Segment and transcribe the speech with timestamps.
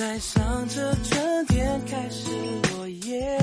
[0.00, 2.30] 带上这春天开始
[2.72, 3.38] 落叶，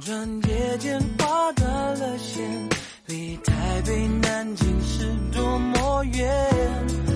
[0.00, 2.42] 转眼间划断了线。
[3.04, 5.04] 离台北、南京是
[5.36, 7.09] 多么远。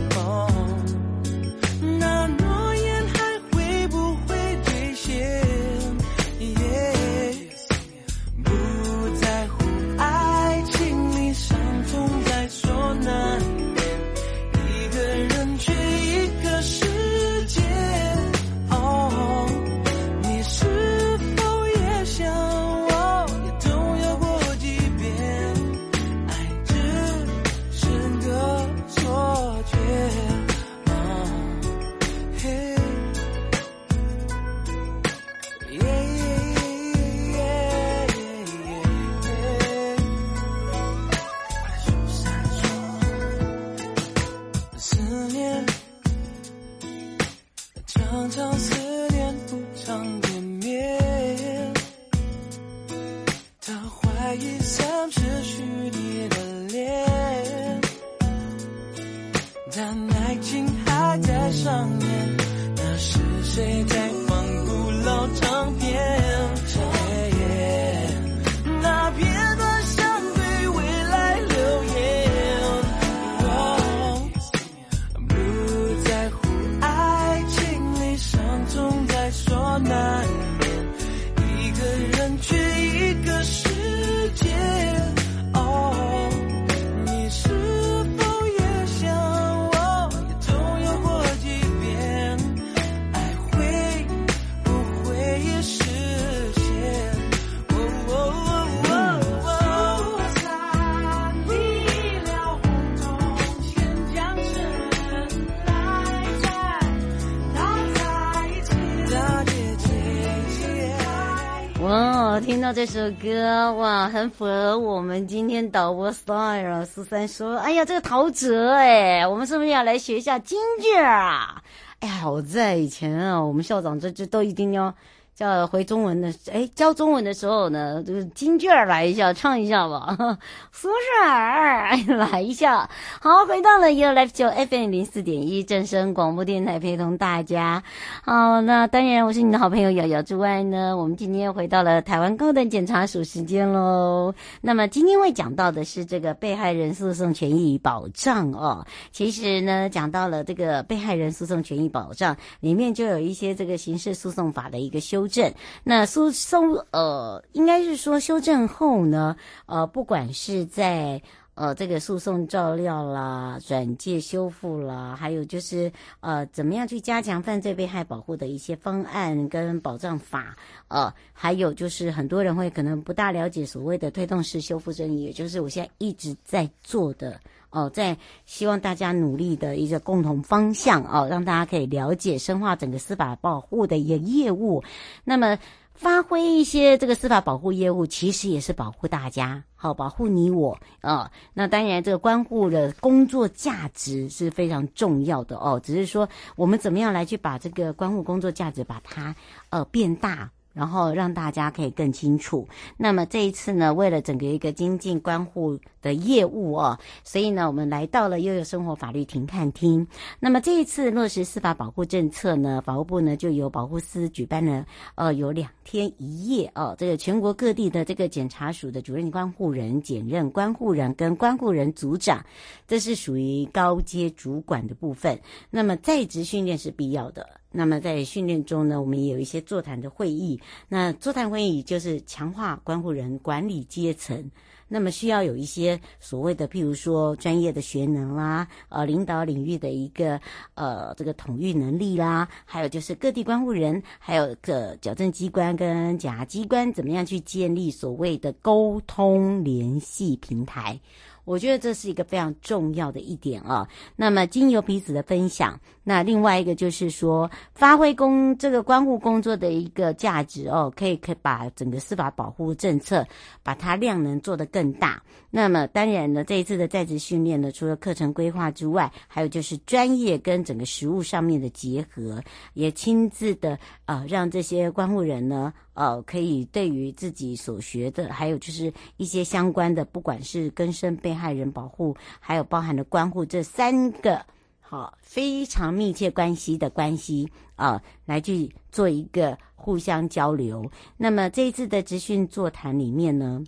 [112.74, 116.84] 这首歌哇，很符合我们今天导播 style。
[116.84, 121.62] 十三说：“哎呀，这个陶喆哎，我们是不是要来学一下京剧啊？
[122.00, 124.92] 哎呀，好在以前啊，我们校长这这都一定要。”
[125.34, 130.16] 叫回中文的，哎，教中文的时候呢，就是京剧儿来一下，唱一下吧，
[130.70, 132.88] 苏轼儿来一下。
[133.20, 137.82] 好，回到了 You Life 九 FM 零四点一正声广播电台，陪同大家。
[138.22, 144.32] 好，那当然我是你的好朋友瑶瑶之外呢，我们今天又回到了台湾高等检察署时间喽。
[144.60, 148.86] 那么今天会讲到的是这个被害人诉讼权益保障哦。
[149.10, 155.23] 其实呢，讲到了这个被害人诉讼权益保障里面就有一些这个刑事诉讼法的一个修。
[155.24, 155.54] 修正，
[155.84, 159.34] 那诉讼呃，应该是说修正后呢，
[159.66, 161.20] 呃，不管是在
[161.54, 165.90] 呃这个诉讼照料啦、转介修复啦，还有就是
[166.20, 170.54] 呃怎么样去加强犯罪被害保护的一些方案跟保障法，
[170.88, 177.40] 呃，还有就是很多人会可能不大了解所谓的推动式修复正义，也就是我现在一直在做的。
[177.74, 178.16] 哦，在
[178.46, 184.84] 希望大家努力的一个共同方向哦，让大家可以了解深化整个司法保护的一个业务。
[185.24, 185.58] 那么
[185.94, 191.30] 发挥一些这个司法保护业务，其实也是保护大家，好保护你我啊、哦。
[191.52, 195.80] 那当然，这个关护的工作价值是非常重要的哦。
[195.82, 199.34] 只是说，我们怎么样来去把这个关护工作价值把它
[199.70, 200.50] 呃变大。
[200.74, 202.68] 然后让大家可以更清楚。
[202.98, 210.06] 那么这一次呢，为了整个一个精进关护的业务哦，所以呢，我们来到了悠悠生活法律庭看厅。
[210.38, 214.84] 那么这一次落实司法保护政策呢，法务部呢就由保护司举办了
[215.14, 222.44] 呃有两天一夜哦，这个全国各地的这个检察署的主任关护人、检任关护人跟关护人组长，
[222.86, 225.38] 这是属于高阶主管的部分。
[225.70, 227.48] 那么在职训练是必要的。
[227.76, 230.60] 那么在训练中呢，我们也有一些座谈的会议。
[230.88, 234.48] 那座谈会议就是强化关护人管理阶层，
[234.86, 240.40] 那么需要有一些所谓的，譬如说专业的学能啦，呃，领导领域的一个
[240.74, 251.00] 呃这个统御能力啦，还有就是各地关护人，还有个矫正机关跟检察机关怎么样去建立所谓的沟通联系平台。
[251.44, 253.86] 我觉得这是一个非常重要的一点啊。
[254.16, 263.26] 那么，经由彼此的分享，那另外一个就是说，发挥工这个关护工作的一个价值哦，可以可以把整个司法保护政策
[263.62, 265.22] 把它量能做得更大。
[265.50, 272.42] 那么，当然呢，这一次的在职训练呢，除了课程规划之外，还有就是专业跟整个实务上面的结合，
[272.72, 275.72] 也亲自的呃，让这些关护人呢。
[275.94, 284.44] 呃，可以对于自己所学的，还有就是一些相关的，不管是跟身被害人保护，还有包含的关护这三个
[284.80, 290.90] 好非常密切关系的关系啊、呃，来去做一个互相交流。
[291.16, 293.62] 那么这一次的集训座谈里面呢，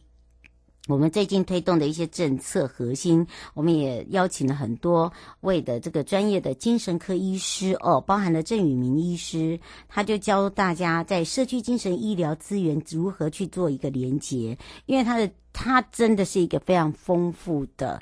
[0.86, 14.56] 我们最近推动的一些政策核心，我们也邀请了很多位的这个专业的精神科医师哦，包含了郑宇明医师，他就教大家在社区精神医疗资源如何去做一个连接，
[14.86, 18.00] 因为他的他真的是一个非常丰富的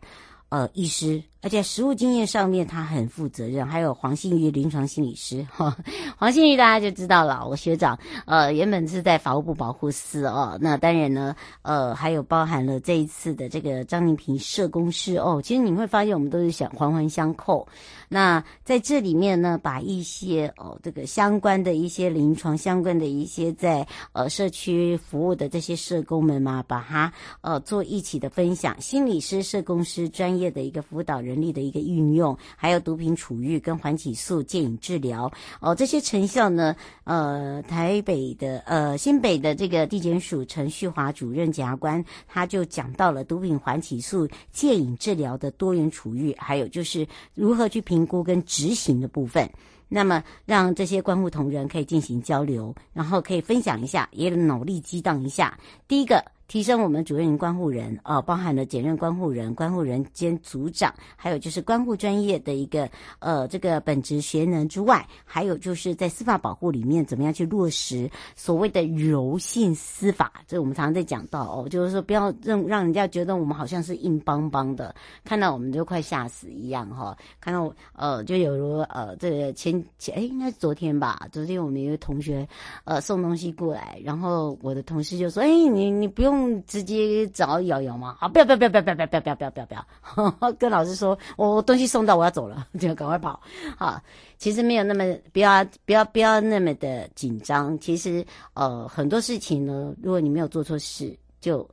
[0.50, 1.22] 呃医师。
[1.44, 5.76] 而且实务经验上面他很负责任，还有黄信玉临床心理师哈，
[6.16, 17.68] 黄信玉大家就知道了，我学长呃原本是在法务部保护司哦，那当然呢呃还有包含了这一次的这个张宁平社工师哦，其实你会发现我们都是想环环相扣，
[18.08, 27.12] 那在这里面呢把一些哦这个相关的一些临床相关的一些在呃社区服务的这些社工们嘛，把它
[27.42, 31.33] 呃做一起的分享，心理师、社工师专业的一个辅导人。
[31.34, 47.04] 人力的一个运用，还有毒品处遇跟缓起诉、戒瘾治疗哦，这些成效呢，呃，台北的呃新北的这个地检署陈旭华主任检察官，他就讲到了毒品缓起诉、戒瘾治疗的多元处遇，还有就是
[47.34, 49.50] 如何去评估跟执行的部分。
[49.88, 55.58] 那么让这些关护同仁可以进行交流，然后可以分享一下，也脑力激荡一下。
[55.88, 56.24] 第一个。
[56.54, 82.46] 提升我们主任关护人哦，包含了检任关护人、关护人兼组长，还有就是关护专业的一个呃这个本职学能之外，还有就是在司法保护里面怎么样去落实所谓的柔性司法，这我们常常在讲到哦，就是说不要让让人家觉得我们好像是硬邦邦的，看到我们就快吓死一样哈、看到呃就有如呃这个前前哎应该是昨天吧，昨天我们一个同学
[82.84, 86.43] 呃送东西过来，然后我的同事就说哎你你不用。
[86.66, 88.16] 直接找瑶瑶吗？
[88.20, 90.52] 啊，不要不要不要不要不要不要不要不要不要不要！
[90.54, 93.40] 跟老师说，我我东西送到，我要走了， 就赶快跑。
[93.76, 94.00] 好，
[94.38, 97.78] 其实没有那么不要不要不要那么的紧张。
[97.78, 98.24] 其实
[98.54, 101.68] 呃很多事情呢，如果你没有做错事，就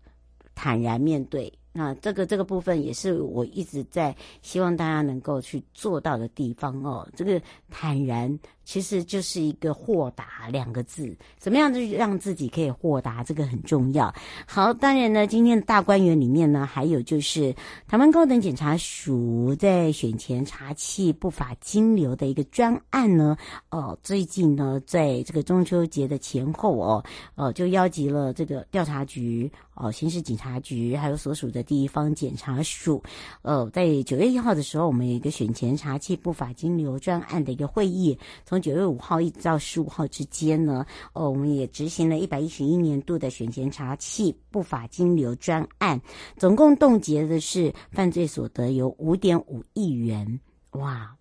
[0.53, 1.51] 坦然面对。
[1.73, 7.07] 那这个这个部分也是我一直在希望大家能够去做到的地方哦。
[7.15, 8.37] 这个坦然。
[8.63, 14.13] 其实就是一个豁达两个字，怎么样就让自己可以豁达，这个很重要。
[14.46, 17.53] 好，当然呢，今天的大观园里面呢，还有就是
[17.88, 23.36] 台湾高等检察署在选前查缉不法金流的一个专案呢。
[23.70, 27.03] 哦，最近呢，在这个中秋节的前后哦，
[27.36, 33.01] 呃，就邀集了这个调查局、哦，刑事警察局，还有所属的地方检察署。
[33.41, 38.18] 呃，在九月一号的时候，我们有一个选前查缉不法金流专案的一个会议，
[38.51, 46.01] 从九月五号一直到十五号之间呢，哦，我们也执行了一百一十一年度的选前查缉不法金流专案，
[46.36, 50.41] 总共冻结的是犯罪所得有五点五亿元，
[50.72, 51.15] 哇！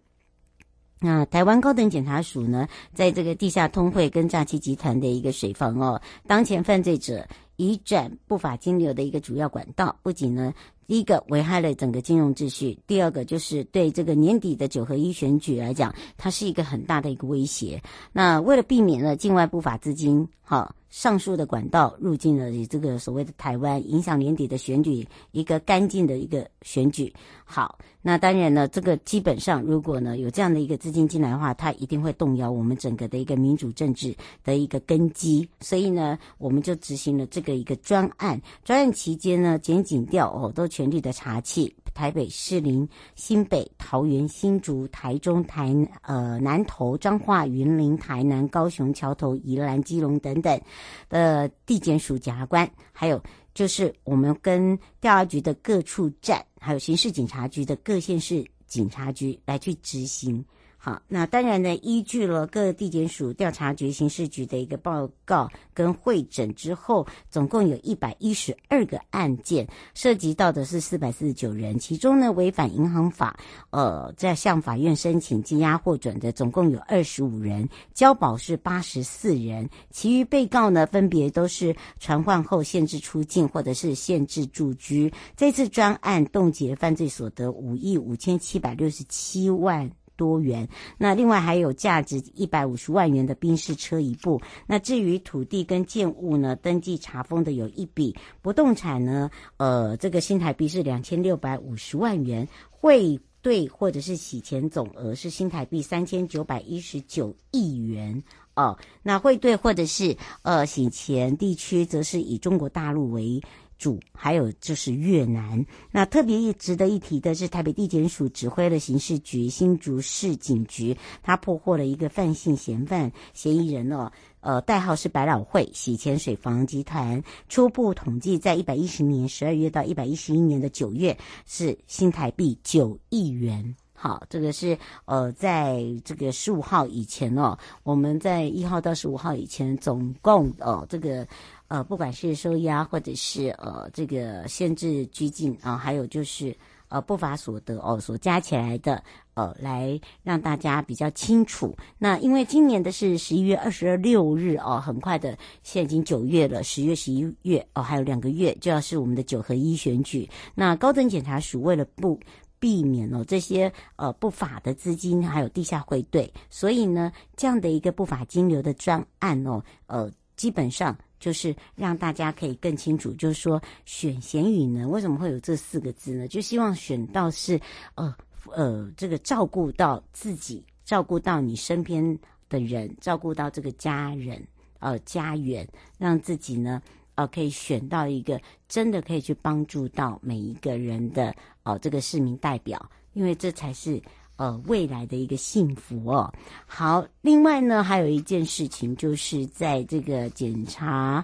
[0.99, 10.53] 那台湾高等检察署呢，在这个地下通汇跟诈欺集团的一个水房哦，当前犯罪者移转不法金流的一个主要管道，不仅呢。
[10.91, 17.81] 第一个危害了整个金融秩序，第二个就是对这个年底的九合一选举来讲，它是一个很大的一个威胁。
[18.13, 27.13] 那为了避免了境外不法资金哈上述的管道入境了你这个所谓的台湾，影响年底的选举一个干净的一个选举。
[27.45, 35.49] 好，那当然呢，这个基本上如果呢有这样的一个资金进来的话，它一定会动摇我们整个的一个民主政治的一个根基。
[35.61, 38.41] 所以呢，我们就执行了这个一个专案。
[38.65, 41.73] 专案期间呢，检警调哦都全力的查缉。
[41.93, 50.59] 台北、士林、新北、桃园、新竹、台中、台呃南投、彰化、云林、台南、高雄、桥头、宜兰、基隆等等
[51.09, 53.23] 呃地检署检察官，还有
[53.55, 60.45] 就是我们跟调查局的各处站，还有刑事警察局的各县市警察局来去执行。
[60.83, 85.13] 好，那当然呢，依据了各地检署、调查局、刑事局的一个报告跟会诊之后，总共有一百一十二个案件，涉及到的是四百四十九人，其中呢，违反银行法，呃，在向法院申请羁押获准的总共有二十五人，交保是八十四人，其余被告呢，分别都是传唤后限制出境或者是限制住居。
[85.37, 89.91] 这次专案冻结犯罪所得五亿五千七百六十七万。
[90.21, 94.39] 多元，那另外还有价值一百五十万元的宾士车一部。
[94.67, 108.23] 那至于土地跟建物呢，登记查封的有一笔不动产呢，呃，这个新台币是两千六百五十万元，汇兑或者是洗钱总额是新台币三千九百一十九亿元
[108.57, 108.77] 哦。
[109.03, 113.41] 那汇兑或者是呃洗钱地区，则是以中国大陆为。
[113.81, 127.23] 主还有就是越南，那特别值得一提的是，台北地检署指挥了刑事局、新竹市警局，他破获了一个犯性嫌犯嫌疑人哦，呃，代号是百老汇洗钱水房集团。
[127.49, 133.75] 初步统计，在一百一十年十二月到一百一十一年的九月，是新台币九亿元。
[133.95, 141.27] 好，这个是呃，在这个十五号以前哦，我们在一号到十五号以前，总共哦，这个。
[141.71, 146.53] 呃，不管是收押或者是呃这个限制拘禁啊，还有就是
[146.89, 149.01] 呃不法所得哦，所加起来的
[149.35, 151.73] 呃，来让大家比较清楚。
[151.97, 160.29] 那因为今年的是十一月二十六日哦，很快的，现在已经九月了，十月、十一月哦，还有两个月就要是我们的九合一选举。
[160.57, 162.19] 那高等检察署为了不
[162.59, 170.99] 避免哦这些呃不法的资金还有地下汇兑，所以呢这样的一个不法金流的专案哦，呃基本上。
[171.21, 176.27] 就是让大家可以更清楚，就是说选贤与能为什么会有这四个字呢？
[176.27, 177.61] 就希望选到是
[177.95, 178.13] 呃
[178.47, 184.43] 呃这个照顾到自己，照顾到你身边的人，照顾到这个家人
[184.81, 186.83] 呃家园，让自己呢
[187.15, 194.03] 呃可以选到一个真的可以去帮助到每一个人的哦、这个市民代表，因为这才是。
[194.41, 196.33] 呃，未来的一个幸福哦。
[196.65, 201.23] 好，另外呢，还有一件事情，就是在这个检察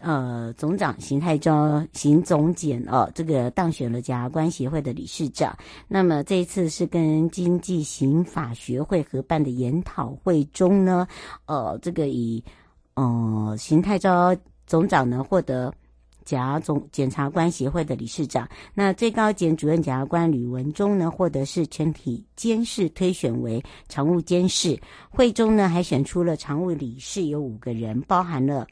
[0.00, 5.54] 呃总长邢泰钊邢总检哦，这个当选了检察官协会的理事长。
[5.88, 11.06] 那么这一次是跟经济刑法学会合办的研讨会中呢，
[11.44, 12.42] 呃，这个以
[12.94, 14.34] 呃邢泰钊
[14.66, 15.70] 总长呢获得。
[16.28, 24.78] 检总检察官协会的理事长，那最高检主任检察官吕文中呢，获得是全体监事推选为常务监事。
[25.08, 28.66] 会中呢，还选出了常务理事有五个人，包含了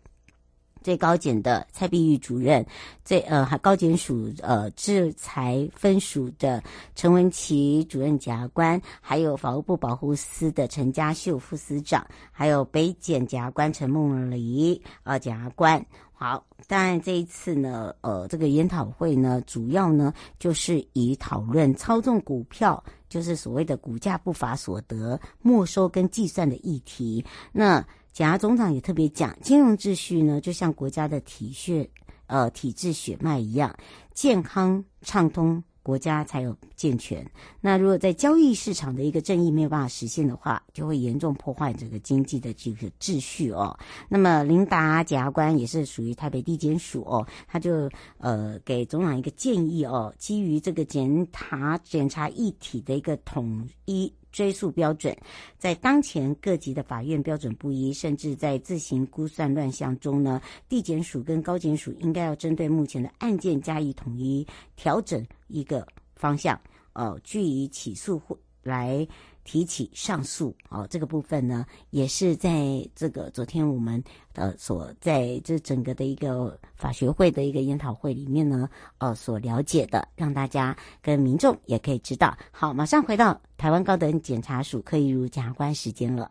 [0.83, 2.65] 最高检的蔡碧玉主任，
[3.07, 6.63] 最呃还高检署呃制裁分署的
[6.95, 15.83] 陈文琪主任检察官，还有法务部保护司的陈家秀副司长，还有北检检察官陈梦梨呃检察官。
[16.19, 27.23] 好，当然这一次呢，呃，这个研讨会呢，主要呢就是以讨论操纵股票，就是所谓的股价不法所得没收跟计算的议题。
[27.53, 31.87] 那检察总长也特别讲，金融秩序呢，就像国家的体血，
[32.29, 33.77] 呃，体制血脉一样，
[34.15, 35.63] 健康畅通。
[35.87, 37.25] 国家才有健全。
[37.61, 43.79] 那如果在交易市场的一个正义没有办法实现的话，就会严重破坏这个经济的这个秩序哦。
[44.09, 47.89] 那么林达检察官也是属于台北地检署哦，他就
[48.19, 54.13] 呃给总长一个建议哦，基于这个检查检查一体的一个统一。
[54.37, 55.17] 追诉标准，
[55.57, 66.61] 在当前各级的法院标准不一，甚至在自行估算乱象中呢，地检署跟高检署应该要针对目前的案件加以统一调整一个方向，
[66.93, 69.09] 呃，据以起诉或来。
[69.47, 74.03] 提起上诉哦，这个部分呢，也是在这个昨天我们
[74.35, 82.37] 呃所在这整个的一个法学会的一个研讨会里面呢，呃所了解的，让大家跟民众也可以知道。
[82.51, 86.31] 好，马上回到台湾高等检察署柯一如检察官时间了。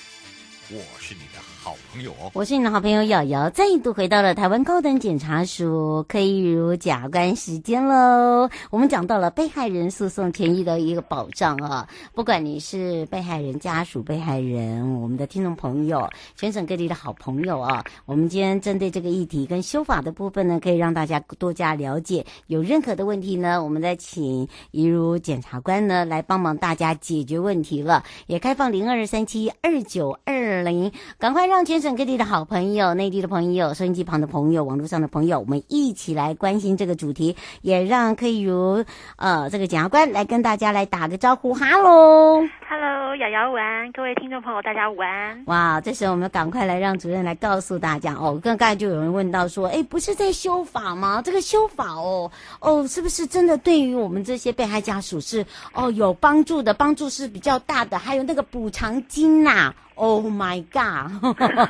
[0.73, 2.31] 我是你的好朋友哦。
[2.33, 8.49] 我是你的好朋友瑶瑶，再度回到了台湾高等检察署可以如检察官时间喽。
[8.69, 22.25] 我们讲到了被害人诉讼权益的一个保障啊，不管你是被害人家属、被害人，我们的听众朋友，全省各地的好朋友啊，我们今天针对这个议题跟修法的部分呢，可以让大家多加了解。
[22.47, 28.01] 有任何的问题呢，我们再请一如检察官呢来帮忙大家解决问题了。
[28.27, 45.43] 也开放零二三七二九二二零，赶快让全省各地的好朋友、内地的朋友、收音机旁的朋友、网络上的朋友，我们一起来关心这个主题，也让柯以如呃这个检察官来跟大家来打个招呼，哈喽，哈喽，瑶瑶午安，各位听众朋友大家午安。
[45.47, 51.23] 哇，这时候我们赶快来让主任来告诉大家哦，刚刚就有人问到说，哎，不是在修法吗？
[51.23, 56.73] 这个修法哦哦，是不是真的对于我们这些被害家属是哦有帮助的？
[56.73, 59.75] 帮助是比较大的，还有那个补偿金呐、啊。
[60.01, 61.11] Oh my god！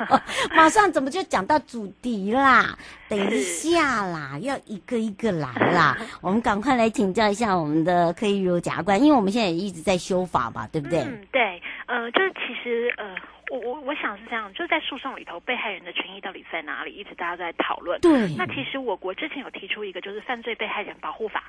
[0.56, 2.78] 马上怎么就讲到主题啦？
[3.06, 5.98] 等一下啦，要一个一个来啦。
[6.22, 11.00] 我们赶快来请教一下我们的柯一如检察官，因为我们现在也一直在修法嘛，对不对？
[11.00, 11.60] 嗯，对。
[11.84, 13.14] 呃，就是其实呃，
[13.50, 16.92] 我我我想是这样，就是在诉讼里头，被害人的权益到底在哪里？
[16.94, 18.00] 一直大家都在讨论。
[18.00, 18.34] 对。
[18.34, 21.44] 那其实我国之前有提出一个，就是犯罪被害人保护法。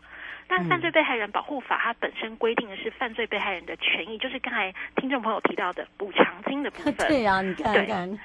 [0.47, 6.95] 但犯罪被害人保护法，它本身规定的是犯罪被害人的权益，就是刚才听众朋友提到的补偿金的部分。
[7.07, 7.73] 对啊，你看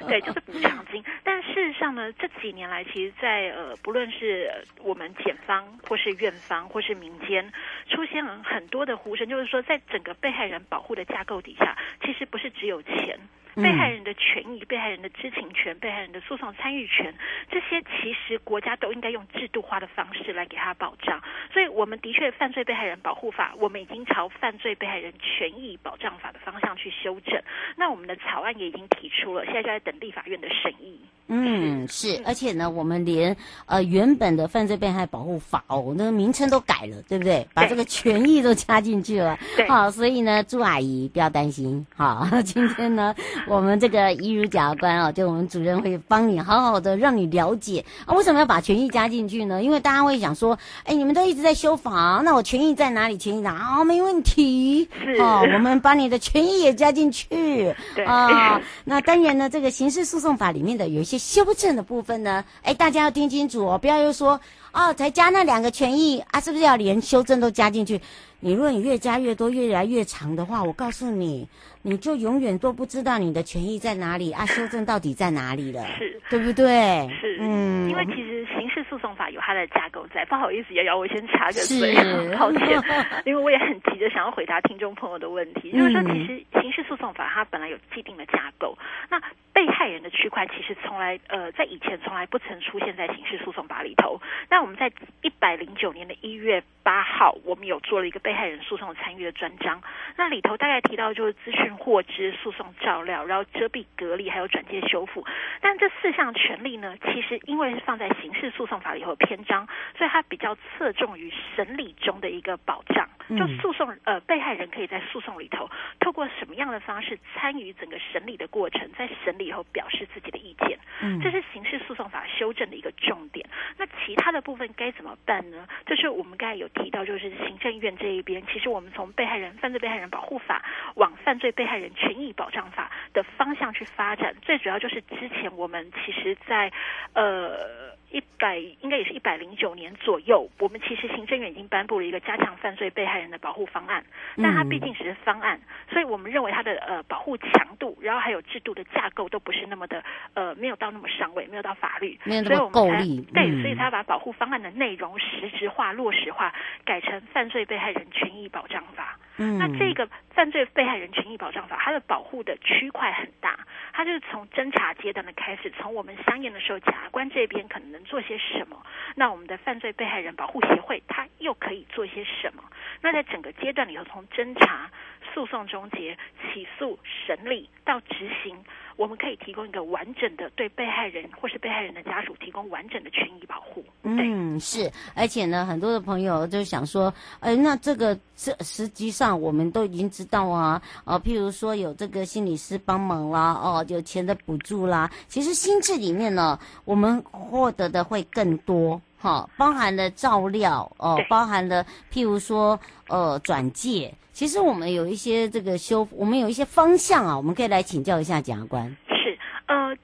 [0.06, 1.02] 对，就是补偿金。
[1.24, 4.50] 但事实上呢，这几年来，其实在呃，不论是
[4.82, 7.50] 我们检方，或是院方，或是民间，
[7.88, 13.18] 出现了很多的呼声，就是说，在整个被害人保护的架构底下，其实不是只有钱。
[13.62, 17.12] 被害人的权益、被害人的知情权、被害人的诉讼参与权，
[17.50, 21.20] 这些其实国家都应该用制度化的方式来给他保障。
[21.52, 27.42] 所以，我们的确《犯罪被害人保护法》，我们已经朝《犯罪被害人权益保障法》的方向去修正。
[27.76, 31.00] 那我们的草案也已经提出了，现在就在等立法院的审议。
[31.28, 33.36] 嗯，是，而且呢，我们连
[33.66, 37.46] 呃原本的《犯罪被害保护法》哦，那个名称都改了，对不对？
[37.54, 39.38] 把这个权益都加进去了。
[39.56, 39.68] 对。
[39.68, 41.86] 好，所以呢，朱阿姨不要担心。
[41.94, 43.14] 好，今天呢。
[43.46, 49.62] 我们这个一如检察官啊，就我们主任会帮你好好的让你了解啊，为什么要把权益加进去呢？
[49.62, 53.18] 因为大家会想说，哎，你们都一直在修法，那我权益在哪里？
[53.18, 53.58] 权益哪？
[53.78, 58.60] 啊，没问题，是哦，我们把你的权益也加进去，对啊。
[58.84, 64.40] 那当然呢，这个刑事诉讼法里面的有一些修正的部分呢，哎，大家要听清楚哦，不要又说
[64.72, 68.00] 哦，才加那两个权益啊，是不是要连修正都加进去？
[68.40, 71.48] 你如果你越加越多，越来越长的话，我告诉你，
[71.82, 77.08] 你就永远都不知道你的权益在哪里啊，修正到底在哪里了，是，对不对？
[77.20, 82.30] 是，嗯，因为其实刑事诉讼法有它的架构在，不好意思，瑶瑶，我先插个嘴，是。
[82.38, 82.80] 抱歉，
[83.26, 88.78] 因为我也很急着想要回答听众朋友的问题， 就是说，其实刑事诉讼法它本来有既定的架构，
[89.10, 89.20] 那
[89.58, 94.88] 被害人的区块其实从来呃在以前从来不曾出现在刑事诉讼法里头，那我们在
[95.20, 99.82] 一百零九年的一月八号，我们有做了一个被害人诉讼参与的专章，
[100.16, 105.26] 那里头大概提到就是资讯获知、诉讼照料，然后遮蔽、隔离，还有转介修复。
[105.60, 109.66] 但这四项权利呢，其实因为是放在刑事诉讼法里头的篇章，
[109.96, 113.08] 所以它比较侧重于审理中的一个保障。
[113.36, 115.68] 就诉讼呃，被害人可以在诉讼里头
[116.00, 120.78] 透过什么样的方式参与整个审理的过程，在审理以后表示自己的意见。
[121.00, 123.48] 嗯，这是刑事诉讼法修正的一个重点。
[123.76, 125.66] 那其他的部分该怎么办呢？
[125.86, 130.64] 就是我们刚才有提到，就是行政院这一边，其实我们从被害人犯罪被害人保护法
[130.96, 136.70] 往犯罪被害人权益保障法的方向去发展，最主要就是之前我们其实在
[137.14, 144.02] 呃一百应该也是一百零九年左右，我们其实行政院已经颁布了一个加强犯罪被害人的保护方案，
[144.36, 153.20] 但它毕竟只是方案，所以我们认为它的呃保护强度，然后还有制度的架构都不是那么的呃没有到那么上位，没有到法律，没有那么够力。
[153.34, 159.18] 对，嗯、所以他把保护方案的内容实质化、落实化，改成犯罪被害人权益保障法。
[159.38, 163.58] 嗯，那这个犯罪被害人权益保障法，它的保护的区块很大，
[163.92, 172.62] 它就是从侦查阶段的开始，从我们相应的时候，检察官这边可能能做些什么，那我们的犯罪被害人保护协会，它又可以做些什么？
[173.00, 174.90] 那在整个阶段里头，从侦查、
[175.34, 178.56] 诉讼终结、起诉、审理到执行。
[178.96, 183.84] 我们可以提供一个完整的对被害人或是被害人的家属提供完整的权益保护。
[184.02, 202.78] 嗯，是，而且呢，很多的朋友就想说，呃，那这个这实际上我们都已经知道啊，啊、呃，譬如说有这个心理师帮忙啦，哦，有钱的补助啦，其实心智里面呢，我们获得的会更多，哈、哦，包含了照料哦，包含了譬如说
[203.08, 204.14] 呃转介。
[204.32, 208.96] 其实我们有一些这个修，我们有一些方向啊，我们可以来请教一下检察官。
[209.08, 209.96] 是，呃。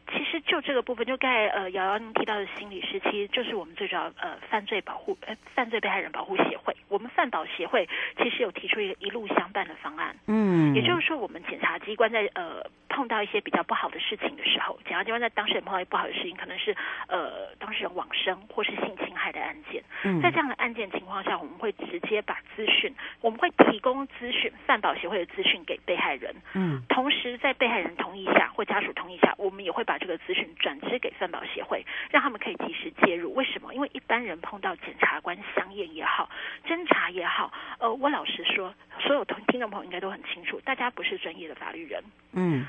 [0.55, 6.73] 就这个部分，就刚才呃瑶瑶您提到的心理师，其实就是我们最主要呃犯罪保护呃犯罪被害人保护协会。
[6.89, 10.15] 我们犯保协会其实有提出一个一路相伴的方案。
[10.29, 16.77] 嗯，也就是说，我们检察机关在呃碰到一些比较不好的事情的时候，检察机关在当事人碰到一些不好的事情，可能是
[17.09, 19.83] 呃当事人往生或是性侵害的案件。
[20.05, 26.33] 嗯，在这样的案件情况下，我们会直接把资讯，我们会提供资讯，犯保协会的资讯给被害人。
[26.55, 33.35] 嗯，同时在被害人同意下或家属同意下，我们也会把这个资讯转支给饭保协会，让他们可以及时介入。
[33.35, 33.75] 为什么？
[33.75, 36.29] 因为一般人碰到检察官相验也好，
[36.67, 42.03] 侦查也好，呃，我老实说，所有听众朋友应该都很清楚，大家不是专业的法律人，
[42.33, 42.67] 嗯，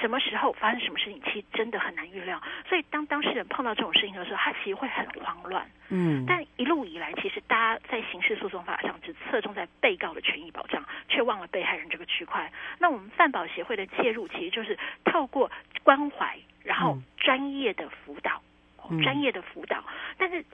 [0.00, 2.40] 什么时候发生什么事情，其实真的很难预料。
[2.68, 6.24] 所以当当事人碰到这种事情的时候，他其实会很慌乱，嗯。
[6.26, 12.50] 但一路以来，其实大家在刑事诉讼法上只侧重在被告的权益保障，却忘了被害人这个区块。
[12.78, 15.50] 那我们饭保协会的介入，其实就是透过
[15.82, 16.38] 关怀。
[16.64, 18.42] 然后专业的辅导，
[18.90, 19.84] 嗯、专业的辅导，
[20.18, 20.44] 但是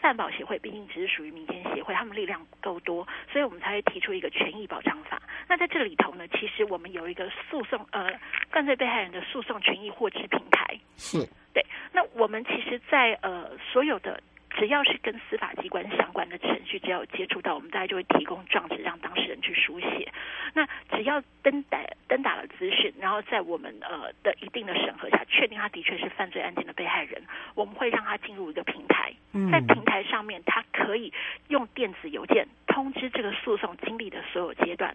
[0.00, 5.22] 饭保协会毕竟只是属于民间协会，他们力量不够多，所以我们才会提出一个权益保障法。
[5.48, 8.10] 那在这里头呢，其实我们有一个诉讼呃
[8.50, 11.64] 犯罪被害人的诉讼权益获知平台，是对。
[11.92, 14.20] 那我们其实在，在呃所有的。
[14.50, 20.12] 只要是跟司法机关相关的程序，只要有接触到，我们大家就会提供状纸让当事人去书写。
[20.52, 27.22] 那只要登打登打了资讯，然后在我们呃的一定的审核下，确定他的确是犯罪案件的被害人，
[27.54, 29.14] 我们会让他进入一个平台，
[29.52, 31.12] 在平台上面，他可以
[31.48, 34.94] 用电子邮件通知这个诉讼经历的所有阶段，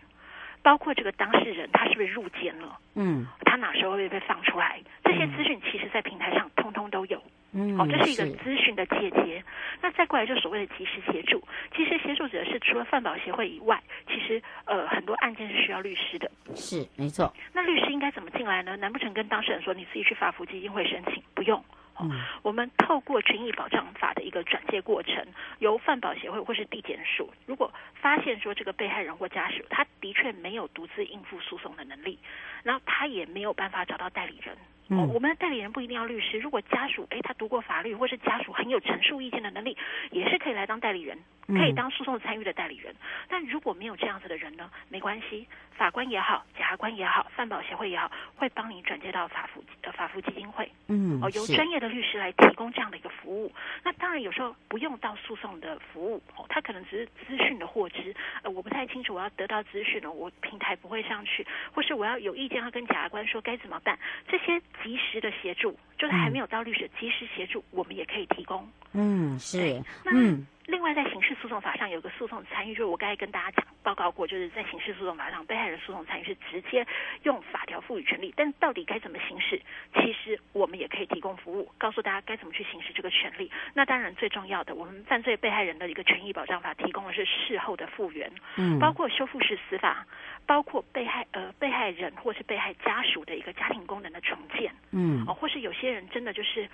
[0.62, 7.24] 包括这个当事人他是不是入监了，嗯，他哪时候会被放出来，这些资讯其实在平台上通通都有。
[7.58, 9.42] 嗯，好，这是一个资讯的借接。
[9.82, 11.42] 那再过来就所谓的及时协助，
[11.74, 16.30] 其实协助指的是除了饭保协会以外，其实呃很多案件是需要律师的。
[16.54, 17.34] 是，没错。
[17.54, 18.76] 那律师应该怎么进来呢？
[18.76, 21.24] 难不成跟当事人说你自己去法服基金会申请？
[21.34, 21.64] 不用。
[21.98, 25.26] 嗯，我们透过权益保障法的一个转介过程，
[25.60, 32.20] 由犯保协会或是地检署，如果发现说这个被害人或家属他的确没有独自应付诉讼的能力，
[32.64, 34.54] 然后他也没有办法找到代理人。
[34.88, 36.38] 嗯、哦，我们的代理人不一定要律师。
[36.38, 39.76] 如果家属诶他读过法律，或是家属很有陈述意见的能力，
[40.12, 42.94] 也是可以来当代理人，可以当诉讼参与的代理人。
[42.94, 42.98] 嗯、
[43.30, 44.70] 但如果没有这样子的人呢？
[44.90, 50.70] 没关系，法官也好，检察官也好，饭保协会也好，会帮你转接到法服呃法服基金会。
[50.88, 53.52] 嗯，哦，由专业的律师来提供这样的一个服务。
[53.84, 58.16] 那当然有时候不用到诉讼的服务，哦，他可能只是资讯的获知。
[58.44, 64.62] 呃，我不太清楚，我要得到资讯了，我平台不会上去，或是我要有意见要跟检察官说该怎么办，这些。
[64.84, 68.70] 及时的协助，就是还没有到律师及时协助，我们也可以提供。
[68.94, 69.82] 嗯，是。
[70.04, 76.86] 那嗯，另外在刑事诉讼法上有个诉讼参与，就是我刚才跟大家讲报告过，就是在刑事诉讼法上，被害人诉讼参与是直接
[77.24, 79.62] 用法条赋予权利，但到底该怎么行使，
[79.94, 83.52] 其实我们也可以提供服务，告诉大家该怎么去行使这个权利。
[83.74, 90.06] 那当然最重要的，我们犯罪被害人的一个权益保障法提供的是事后的复原，嗯，包括修复式司法。
[90.48, 96.70] 包括被害呃被害人或是被害家属的一个家庭功能的重建，嗯，哦，或是有些人真的就是，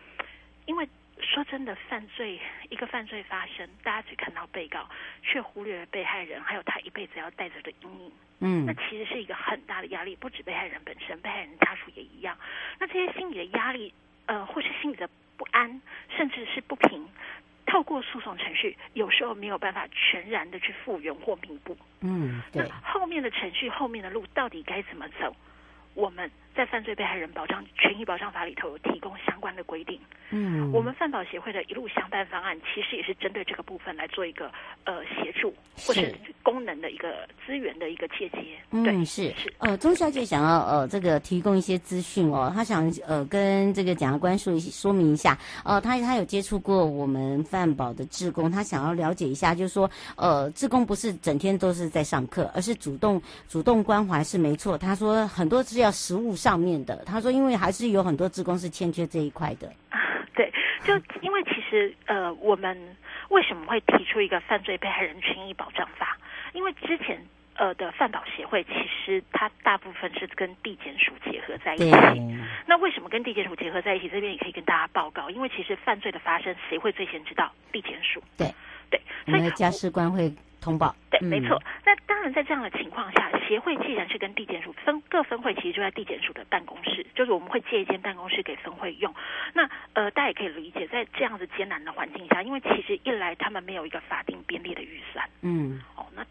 [0.66, 0.86] 因为
[1.22, 4.90] 说真的，犯罪一个犯罪发生，大家只看到被告，
[5.24, 12.38] 却忽略了被害人，还有他一辈子要带着的阴影，嗯，那其实是一个很大的压力，不止被害人本身，被害人家属也一样。
[12.80, 13.94] 那这些心理的压力，
[14.26, 15.82] 呃，或是心理的不安，
[16.16, 17.08] 甚至是不平。
[17.68, 21.78] 透过诉讼程序，有时候没有办法全然的去复原或弥补。
[22.02, 22.68] 嗯，对。
[22.68, 25.34] 那后面的程序，后面的路到底该怎么走？
[25.94, 30.00] 我们在犯罪被害人保障权益保障法里头有提供相关的规定。
[30.30, 34.50] 嗯，我们饭保协会的一路相伴方案，其实也是针对这个部分来做一个
[34.86, 38.40] 呃协助或是功能的一个资源的一个借接。
[38.72, 39.54] 嗯，对是是。
[39.58, 45.38] 呃，钟小姐想要呃这个提供一些资讯哦，她想呃跟这个检察官说一说明一下。
[45.66, 54.78] 呃，她她有接触过我们饭保的志工，她想要了解一下，就是说呃志工不是整天都是在上课，而是主动主动关怀是没错。
[54.78, 57.04] 她说很多是要实务上面的。
[57.06, 59.72] 他说因为还是有很多职工是欠缺这一块的。
[60.34, 60.52] 对，
[60.84, 62.76] 就因为其实呃，我们
[63.30, 66.18] 为什么会提出一个犯罪被害人权益保障法？
[66.54, 67.22] 因为之前
[67.56, 68.74] 呃的饭保协会，其
[69.06, 71.92] 实它大部分是跟地检署结合在一起。
[72.66, 74.10] 那为什么跟地检署结合在一起？
[74.10, 77.52] 这边也可以跟大家报告，因为其实犯罪的发生，谁会最先知道？
[77.72, 78.22] 地检署。
[78.38, 78.52] 对
[78.90, 80.96] 对，所以家事官会通报。
[81.10, 81.62] 对，没错。
[81.84, 89.14] 那当然，在这样的情况下，协会既然是跟地检署分各分会，其实就在地检署的办公室，就是我们会借一间办公室给分会用。
[89.54, 95.82] 那呃，大家也可以理解，在这样子艰难的环境下，因为其实一来他们没有一个法定编列的预算，嗯，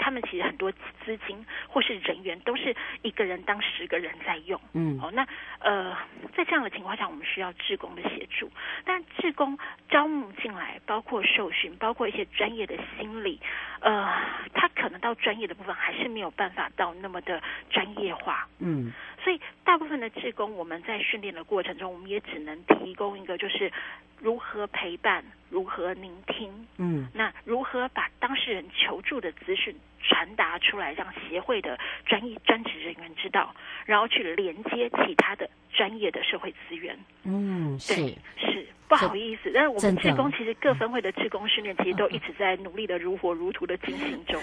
[0.00, 0.72] 他们其实很多
[1.04, 5.26] 资金或是人员都是一个人当十个人在用，嗯，哦，那
[5.58, 5.94] 呃，
[6.34, 8.50] 在这样的情况下，我们需要志工的协助，
[8.84, 9.58] 但志工
[9.90, 13.38] 招募进来，包括受训，包括一些专业的心理，
[13.80, 14.10] 呃，
[14.54, 23.72] 他可能到专业的部分还是没有办法到那么的专业化，嗯，所以大部分的志工我们在训练的过程中，我们也只能提供一个就是
[24.18, 33.54] 如何陪伴，如何聆听，嗯，那如何把当事人求助的资讯传达出来，让协会的专业专职人员知道，
[33.86, 37.94] 然后去连接其他的专业的社会资源，嗯，是。
[38.38, 44.42] 是不好意思，但是我们志工其实各分会的志工训练其实都一直在努力的如火如荼的进行中。